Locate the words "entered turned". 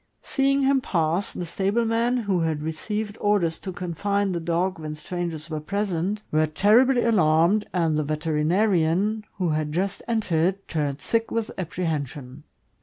10.07-11.01